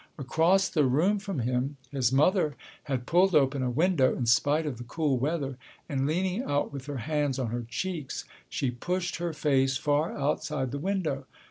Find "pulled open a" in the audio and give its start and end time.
3.05-3.69